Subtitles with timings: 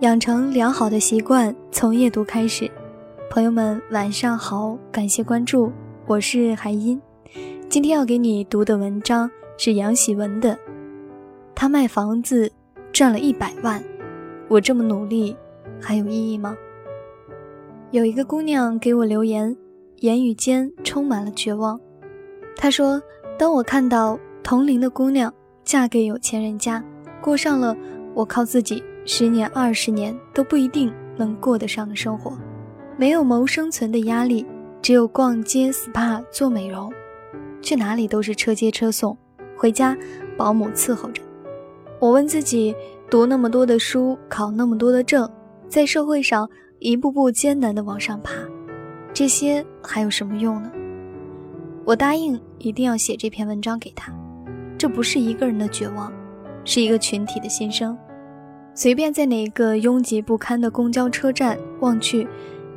[0.00, 2.70] 养成良好的习惯，从夜读开始。
[3.28, 5.70] 朋友们，晚上好，感谢关注，
[6.06, 6.98] 我是海音。
[7.68, 10.58] 今天要给你读的文章是杨喜文的。
[11.54, 12.50] 他卖房子
[12.90, 13.84] 赚了一百万，
[14.48, 15.36] 我这么努力
[15.78, 16.56] 还有意义吗？
[17.90, 19.54] 有一个姑娘给我留言，
[19.96, 21.78] 言语间充满了绝望。
[22.56, 23.02] 她说
[23.36, 25.30] ：“当我看到同龄的姑娘
[25.62, 26.82] 嫁给有钱人家，
[27.20, 27.76] 过上了
[28.14, 32.38] 我靠自己。”十年、二十年都不一定能过得上的生活，
[32.96, 34.46] 没有谋生存的压力，
[34.82, 36.92] 只有逛街、SPA、做美容，
[37.62, 39.16] 去哪里都是车接车送，
[39.56, 39.96] 回家
[40.36, 41.22] 保姆伺候着。
[41.98, 42.74] 我问自己：
[43.10, 45.28] 读那么多的书，考那么多的证，
[45.68, 46.48] 在社会上
[46.78, 48.32] 一步步艰难地往上爬，
[49.12, 50.70] 这些还有什么用呢？
[51.84, 54.12] 我答应一定要写这篇文章给他。
[54.78, 56.12] 这不是一个人的绝望，
[56.64, 57.96] 是一个群体的心声。
[58.74, 62.26] 随便在哪个拥挤不堪的公交车站望去，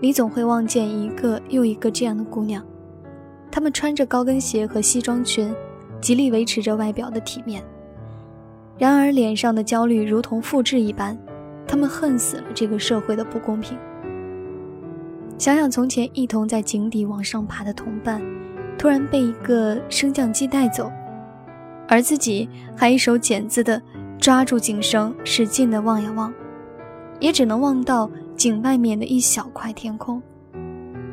[0.00, 2.64] 你总会望见一个又一个这样的姑娘。
[3.50, 5.52] 她们穿着高跟鞋和西装裙，
[6.00, 7.62] 极力维持着外表的体面。
[8.78, 11.18] 然而脸上的焦虑如同复制一般，
[11.66, 13.76] 她们恨死了这个社会的不公平。
[15.36, 18.22] 想想从前一同在井底往上爬的同伴，
[18.78, 20.90] 突然被一个升降机带走，
[21.88, 23.82] 而自己还一手剪子的。
[24.20, 26.30] 抓住井绳，使劲地望呀望，
[27.20, 30.22] 也只能望到井外面的一小块天空。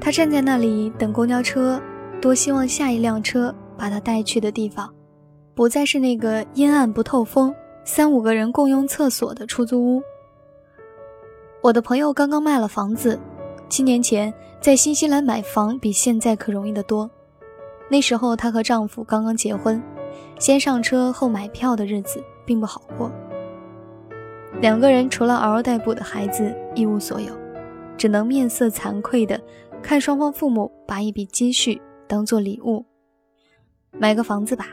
[0.00, 1.82] 他站在那里等公交车，
[2.20, 4.88] 多希望下一辆车把他带去的地方，
[5.52, 7.52] 不再是那个阴暗不透风、
[7.84, 10.00] 三五个人共用厕所的出租屋。
[11.60, 13.18] 我的朋友刚刚卖了房子，
[13.68, 17.10] 七年前在新西兰买房比现在可容易得多。
[17.88, 19.82] 那时候她和丈夫刚刚结婚，
[20.38, 22.22] 先上车后买票的日子。
[22.44, 23.10] 并不好过。
[24.60, 27.34] 两个人除了嗷嗷待哺的孩子一无所有，
[27.96, 29.40] 只能面色惭愧的
[29.82, 32.84] 看双方父母把一笔积蓄当做礼物，
[33.98, 34.68] 买个房子吧。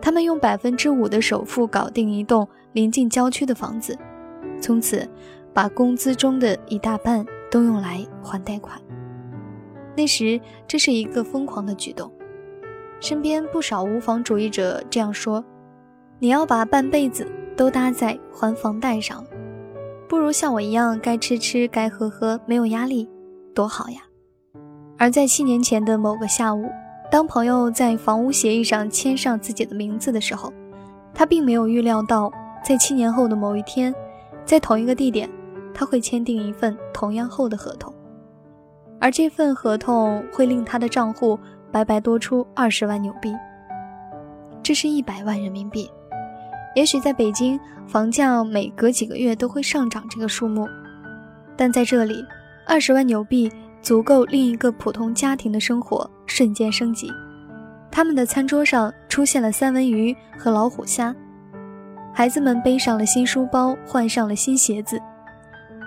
[0.00, 3.98] 他们用百分之五的首付搞定一栋临近郊区的房子，
[4.60, 5.06] 从此
[5.52, 8.80] 把工资中的一大半都用来还贷款。
[9.96, 12.10] 那时这是一个疯狂的举动，
[13.00, 15.44] 身边不少无房主义者这样说。
[16.20, 17.24] 你要把半辈子
[17.56, 19.24] 都搭在还房贷上，
[20.08, 23.08] 不如像我一样该吃吃该喝喝，没有压力，
[23.54, 24.00] 多好呀！
[24.96, 26.68] 而在七年前的某个下午，
[27.08, 30.52] 当朋友在房屋协议上签上自己的名字的时候，
[31.14, 32.32] 他并没有预料到，
[32.64, 33.94] 在七年后的某一天，
[34.44, 35.30] 在同一个地点，
[35.72, 37.94] 他会签订一份同样厚的合同，
[39.00, 41.38] 而这份合同会令他的账户
[41.70, 43.32] 白白多出二十万纽币，
[44.64, 45.88] 这是一百万人民币。
[46.78, 47.58] 也许在北京，
[47.88, 50.64] 房价每隔几个月都会上涨这个数目，
[51.56, 52.24] 但在这里，
[52.64, 53.50] 二十万纽币
[53.82, 57.10] 足够另一个普通家庭的生活瞬间升级。
[57.90, 61.12] 他们的餐桌上出现了三文鱼和老虎虾，
[62.14, 65.02] 孩子们背上了新书包，换上了新鞋子，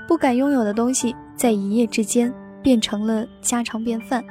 [0.09, 4.21] 不敢拥有的东西在一夜之间变成了家常便饭，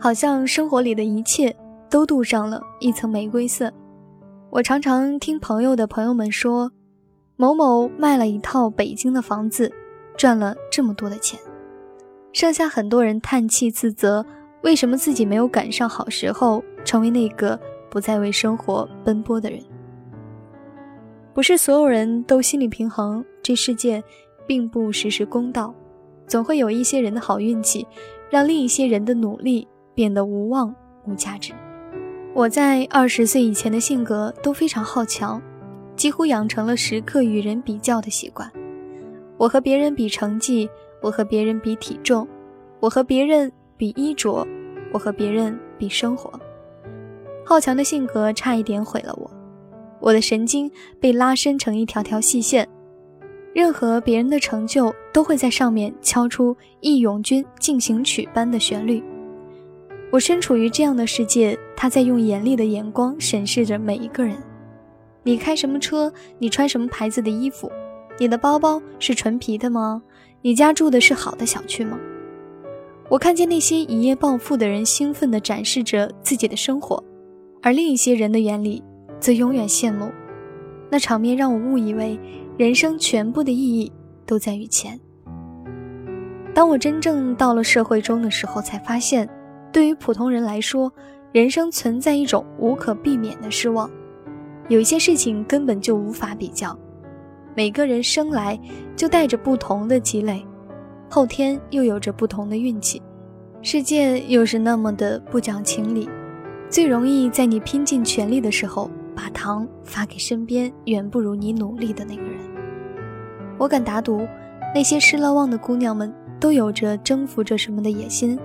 [0.00, 1.54] 好像生活里的一切
[1.88, 3.72] 都镀上了一层玫瑰色。
[4.50, 6.72] 我常常听朋友的朋友们说，
[7.36, 9.70] 某某卖了一套北京的房子，
[10.16, 11.38] 赚了这么多的钱。
[12.32, 14.24] 剩下很多人叹气自责，
[14.62, 17.60] 为什么自己没有赶上好时候，成为那个
[17.90, 19.60] 不再为生活奔波的人？
[21.34, 24.02] 不是所有人都心理平衡，这世界
[24.46, 25.74] 并不时时公道，
[26.26, 27.86] 总会有一些人的好运气，
[28.30, 31.52] 让另一些人的努力变得无望无价值。
[32.38, 35.42] 我在二十岁以前的性格都非常好强，
[35.96, 38.48] 几乎养成了时刻与人比较的习惯。
[39.36, 40.70] 我和别人比成绩，
[41.02, 42.28] 我和别人比体重，
[42.78, 44.46] 我和别人比衣着，
[44.92, 46.30] 我和别人比生活。
[47.44, 49.28] 好强的性格差一点毁了我，
[49.98, 50.70] 我的神经
[51.00, 52.68] 被拉伸成一条条细线，
[53.52, 59.02] 任何别人的成就都会在上面敲出《义勇军进行曲》般的旋律。
[60.10, 64.36] 我身处于这样的世界，他在用严厉的眼光审视着每一个人。
[65.22, 66.10] 你开什么车？
[66.38, 67.70] 你穿什么牌子的衣服？
[68.18, 70.02] 你的包包是纯皮的吗？
[70.40, 71.98] 你家住的是好的小区吗？
[73.10, 77.04] 我看见那些一夜暴富的人兴奋地展示着自己的生活，
[77.62, 78.82] 而另一些人的眼里
[79.20, 80.10] 则永远羡慕。
[80.90, 82.18] 那场面让我误以为
[82.56, 83.92] 人生全部的意义
[84.24, 84.98] 都在于钱。
[86.54, 89.28] 当我真正到了社会中的时候，才发现。
[89.72, 90.92] 对于普通人来说，
[91.32, 93.90] 人生存在一种无可避免的失望，
[94.68, 96.76] 有一些事情根本就无法比较。
[97.54, 98.58] 每个人生来
[98.96, 100.44] 就带着不同的积累，
[101.10, 103.02] 后天又有着不同的运气。
[103.60, 106.08] 世界又是那么的不讲情理，
[106.70, 112.38] 最容易在你拼尽全力的时候，把糖发给身边远不如你努力的那个人。
[113.58, 114.26] 我敢打赌，
[114.72, 118.38] 那些失了望的姑娘们都有着征服着什么的野心。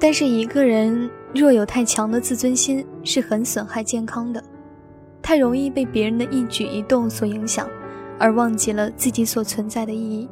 [0.00, 4.42] 但是一个人若有太强的自尊心，是很损害健康的，
[5.20, 7.68] 太容易被别人的一举一动所影响，
[8.18, 10.28] 而忘记了自己所存在的意义。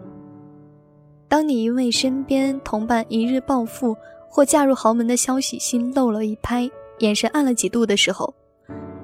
[1.29, 3.97] 当你因为身边同伴一日暴富
[4.29, 6.71] 或嫁入豪门的消息心漏了一拍，
[7.01, 8.33] 眼神暗了几度的时候，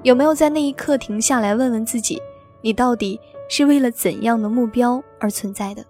[0.03, 2.17] 有没有在那一刻停下来问问自己，
[2.61, 3.19] 你到底
[3.49, 5.83] 是为了怎样的目标而存在的？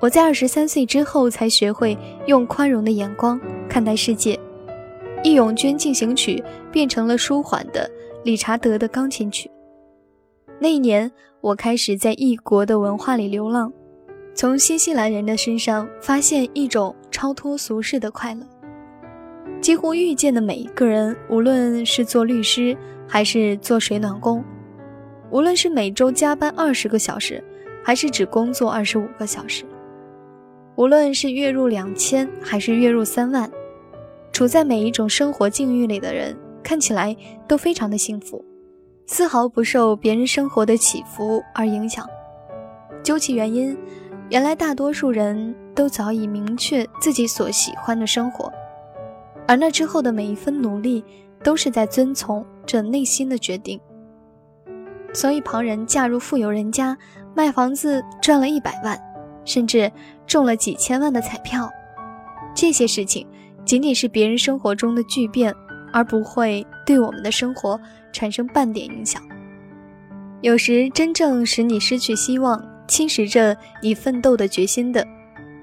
[0.00, 3.38] 我在二十三岁之后才学会用宽容的眼光
[3.68, 4.34] 看待世界，
[5.22, 6.36] 《义勇军进行曲》
[6.72, 7.88] 变成了舒缓的
[8.24, 9.50] 理查德的钢琴曲。
[10.58, 11.10] 那一年，
[11.42, 13.70] 我开始在异国的文化里流浪。
[14.34, 18.46] 从新西兰人的身上发现一种超脱俗世的快乐。
[19.60, 22.74] 几乎遇见的每一个人，无论是做律师
[23.06, 24.42] 还是做水暖工，
[25.30, 27.44] 无论是每周加班二十个小时，
[27.84, 29.64] 还是只工作二十五个小时，
[30.76, 33.50] 无论是月入两千还是月入三万，
[34.32, 38.44] 处在每一种生活境遇里的人，看起来都非常的幸福，
[39.06, 42.06] 丝毫不受别人生活的起伏而影响。
[43.02, 43.76] 究其原因。
[44.30, 48.48] 原来大多数人都早已明确自己所喜欢的生活，
[49.44, 51.04] 而那之后的每一分努力，
[51.42, 53.80] 都是在遵从这内心的决定。
[55.12, 56.96] 所以旁人嫁入富有人家，
[57.34, 58.96] 卖房子赚了一百万，
[59.44, 59.90] 甚至
[60.26, 61.70] 中了几千万的彩票，
[62.54, 63.26] 这些事情
[63.64, 65.54] 仅仅是别人生活中的巨变，
[65.92, 67.80] 而不会对我们的生活
[68.12, 69.22] 产生半点影响。
[70.40, 72.62] 有时真正使你失去希望。
[72.88, 75.06] 侵蚀着你奋斗的决心的，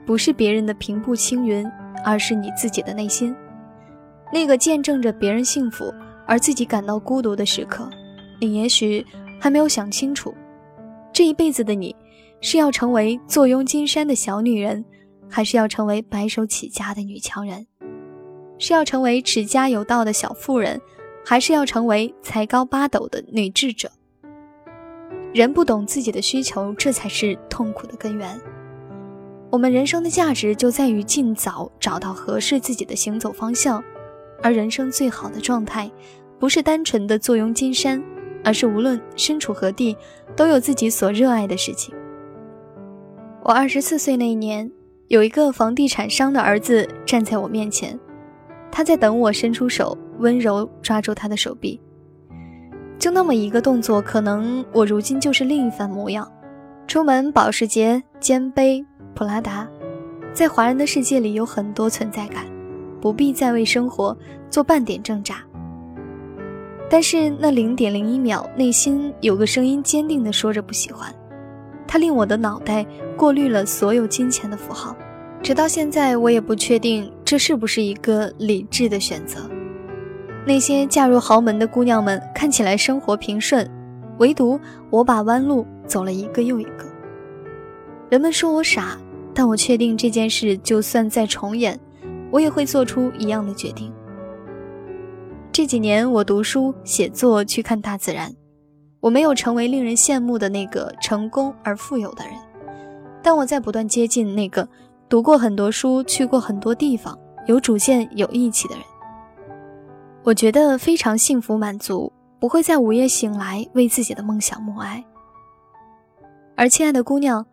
[0.05, 1.69] 不是别人的平步青云，
[2.05, 3.35] 而是你自己的内心。
[4.31, 5.93] 那个见证着别人幸福
[6.25, 7.89] 而自己感到孤独的时刻，
[8.39, 9.05] 你也许
[9.41, 10.33] 还没有想清楚，
[11.11, 11.93] 这一辈子的你，
[12.39, 14.85] 是要成为坐拥金山的小女人，
[15.29, 17.67] 还是要成为白手起家的女强人？
[18.59, 20.81] 是要成为持家有道的小妇人，
[21.25, 23.91] 还是要成为才高八斗的女智者？
[25.33, 28.39] 人不懂自己的需求，这才是痛苦的根源。
[29.49, 33.83] 我们人生的价值就在于尽早找到合适自己的行走方向，
[34.41, 35.91] 而人生最好的状态，
[36.39, 38.03] 不是单纯的坐拥金山，
[38.43, 39.95] 而是无论身处何地，
[40.35, 41.93] 都有自己所热爱的事情。
[43.47, 44.69] 我二十四岁那一年，
[45.07, 47.97] 有一个房地产商的儿子站在我面前，
[48.69, 51.79] 他在等我伸出手，温柔抓住他的手臂。
[52.99, 56.29] 就那么一个动作，可能我如今就是另一番模样。
[56.87, 58.85] 出门，保时捷、肩背、
[59.15, 59.65] 普拉达，
[60.33, 62.43] 在华人的世界里有很多存在感，
[62.99, 64.13] 不必再为生活
[64.49, 65.37] 做半点挣扎。
[66.89, 71.15] 但是那零点零一秒，内心有个声音坚定地说着不喜欢，
[71.87, 72.85] 它令我的脑袋
[73.15, 74.95] 过滤了所有金钱的符号，
[75.41, 79.49] 直到现在，我也不确定这是不是一个理智的选择。
[80.45, 83.69] 那些嫁入豪门的姑娘们看起来生活平顺，
[84.17, 84.59] 唯独
[84.89, 86.85] 我把弯路走了一个又一个。
[88.09, 88.97] 人们说我傻，
[89.33, 91.77] 但我确定这件事就算再重演，
[92.31, 93.93] 我也会做出一样的决定。
[95.51, 98.33] 这几年我读书、写作，去看大自然，
[99.07, 102.33] 我没有成为令人羡慕的那个成功而富有的人，
[103.23, 104.67] 但我在不断接近那个
[105.07, 108.83] 读过很多书、去过很多地方、有主见、有义气的人。
[110.23, 115.01] 我觉得非常幸福满足，不会在午夜醒来为自己的梦想默哀。
[116.57, 117.45] 而亲爱的姑娘，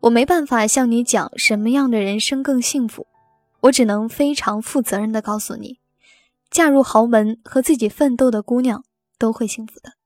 [0.00, 3.06] 我没办法向你讲什么样的人生更幸福，
[3.60, 5.78] 我只能非常负责任地告诉你，
[6.50, 8.82] 嫁入豪门和自己奋斗的姑娘
[9.16, 9.97] 都会幸福的。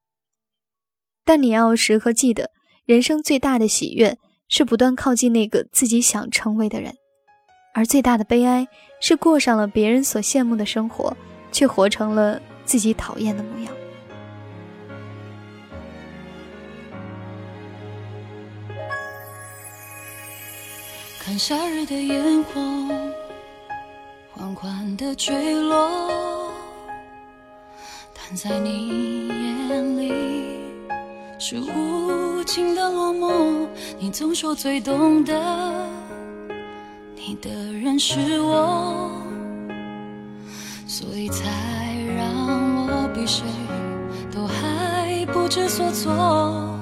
[1.32, 2.50] 但你要时刻记得，
[2.84, 4.18] 人生最大的喜悦
[4.50, 6.94] 是不断靠近那个自己想成为的人，
[7.72, 8.68] 而最大的悲哀
[9.00, 11.16] 是过上了别人所羡慕的生活。
[11.50, 13.72] 却活成了自己讨厌的模样。
[21.18, 22.60] 看夏日的烟火，
[24.32, 26.50] 缓缓的坠落，
[28.14, 30.51] 但在你眼里
[31.44, 33.66] 是无情的落寞。
[33.98, 35.34] 你总说最懂得
[37.16, 39.10] 你的人是我。
[40.86, 41.44] 所以才
[42.16, 43.42] 让我比谁
[44.32, 46.78] 都还不知所措，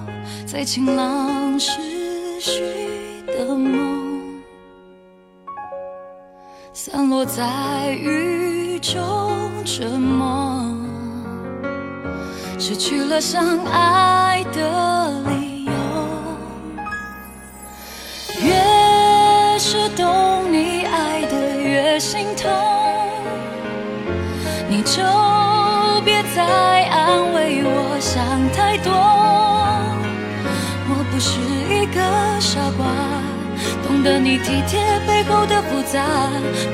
[0.47, 1.81] 在晴朗时
[2.39, 2.61] 许
[3.29, 4.43] 的梦，
[6.75, 9.01] 散落在雨中
[9.65, 10.80] 沉默，
[12.61, 15.73] 失去了相爱的理由。
[18.43, 22.51] 越是懂你爱的越心痛，
[24.69, 25.03] 你就
[26.05, 28.93] 别再安慰我想太多。
[30.93, 31.41] 我不是
[31.75, 31.99] 一个
[32.39, 32.85] 傻瓜，
[33.89, 36.05] 懂得你体贴背后的复杂，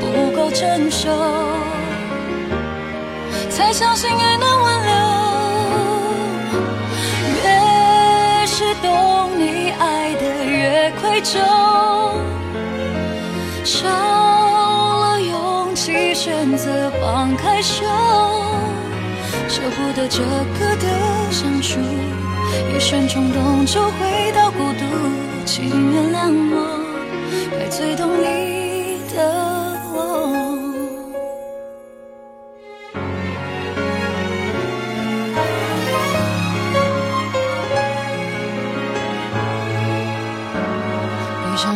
[0.01, 1.09] 不够成熟，
[3.49, 4.49] 才相信爱能
[11.17, 11.41] 越愧疚，
[13.65, 17.85] 少了勇气选择放开手，
[19.49, 20.87] 舍不得这个的
[21.31, 21.81] 相处。
[22.75, 24.85] 一瞬冲动就回到孤独，
[25.47, 26.55] 请原谅我，
[27.59, 28.46] 该最懂你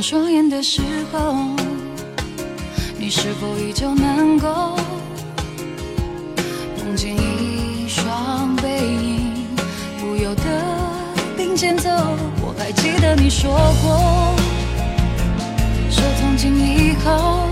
[0.01, 0.81] 闭上双眼的时
[1.13, 1.35] 候，
[2.99, 4.75] 你是否依旧能够
[6.79, 9.47] 梦见一双背影？
[10.01, 10.43] 不由得
[11.37, 11.91] 并肩走，
[12.41, 13.51] 我还记得你说
[13.83, 14.35] 过，
[15.91, 17.50] 说从今以后，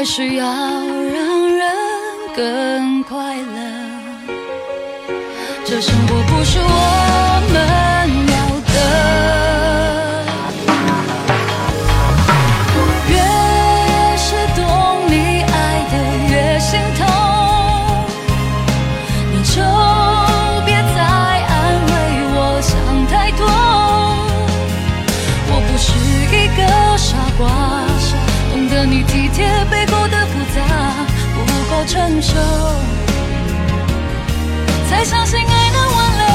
[0.00, 1.68] 还是要让人
[2.34, 3.60] 更快乐。
[5.66, 6.64] 这生活不是我
[7.52, 7.56] 们
[8.32, 8.34] 要
[8.72, 8.74] 的。
[13.10, 13.14] 越
[14.16, 14.26] 是
[14.56, 14.58] 懂
[15.10, 15.54] 你爱
[15.92, 15.94] 的
[16.30, 17.00] 越心疼，
[31.80, 32.34] 不够成熟，
[34.90, 36.29] 才相信爱能挽留。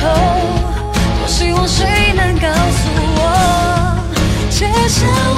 [0.00, 3.22] 多希望谁能告诉我，
[4.50, 5.37] 揭晓。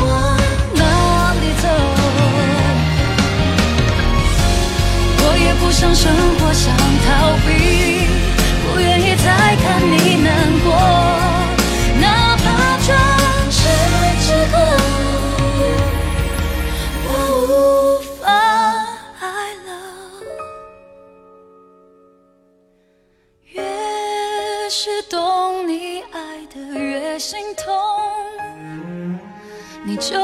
[29.90, 30.16] 你就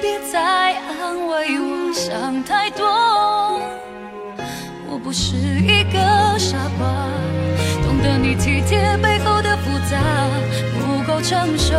[0.00, 2.86] 别再安慰我想太多。
[4.88, 5.98] 我不是一个
[6.38, 6.86] 傻瓜，
[7.82, 9.98] 懂得你体贴背后的复杂，
[10.78, 11.74] 不够成熟，